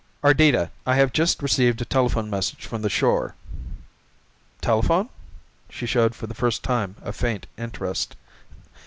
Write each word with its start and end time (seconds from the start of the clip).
"Ardita, 0.23 0.71
I 0.83 0.95
have 0.95 1.13
just 1.13 1.43
received 1.43 1.79
a 1.79 1.85
telephone 1.85 2.27
message 2.27 2.65
from 2.65 2.81
the 2.81 2.89
shore" 2.89 3.35
"Telephone?" 4.61 5.09
She 5.69 5.85
showed 5.85 6.15
for 6.15 6.25
the 6.25 6.33
first 6.33 6.63
time 6.63 6.95
a 7.03 7.13
faint 7.13 7.45
interest. 7.55 8.15